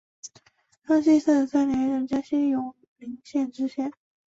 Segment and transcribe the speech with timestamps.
[0.81, 3.91] 康熙三十三年任江西永宁县知县。